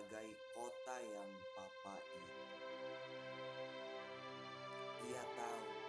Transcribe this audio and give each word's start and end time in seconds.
sebagai 0.00 0.32
kota 0.56 0.96
yang 1.12 1.28
Papa 1.52 1.92
ini. 2.16 2.40
Ia 5.12 5.24
tahu 5.36 5.79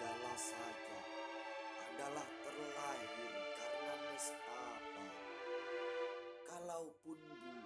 adalah 0.00 0.36
saja. 0.40 0.96
Adalah 1.92 2.24
terlahir 2.24 3.32
karena 3.52 3.94
nestapa. 4.08 4.96
Kalaupun 6.48 7.20
di 7.20 7.59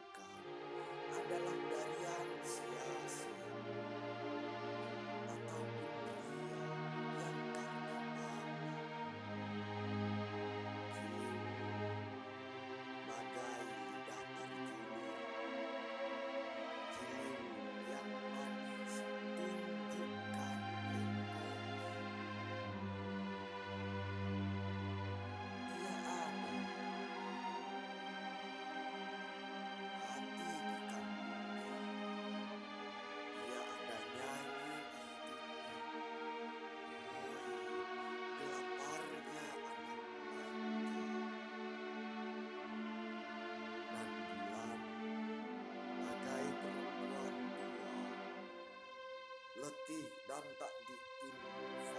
letih 49.65 50.05
dan 50.29 50.45
tak 50.61 50.73
diinfak. 50.85 51.94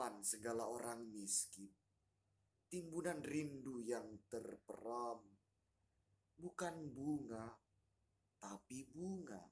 teman 0.00 0.24
segala 0.24 0.64
orang 0.64 1.12
miskin, 1.12 1.68
timbunan 2.72 3.20
rindu 3.20 3.84
yang 3.84 4.24
terperam, 4.32 5.20
bukan 6.40 6.88
bunga, 6.88 7.52
tapi 8.40 8.88
bunga. 8.88 9.44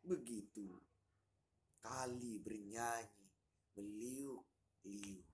Begitu 0.00 0.64
kali 1.76 2.40
bernyanyi, 2.40 3.28
meliuk-liuk, 3.76 5.28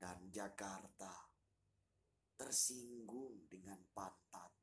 dan 0.00 0.24
Jakarta 0.32 1.28
tersinggung 2.40 3.44
dengan 3.52 3.84
pantat. 3.92 4.53